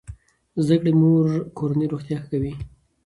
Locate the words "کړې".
0.81-0.91